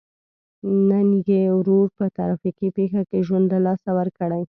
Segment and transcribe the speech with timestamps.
[0.89, 4.39] نن یې ورور په ترافیکي پېښه کې ژوند له لاسه ورکړی.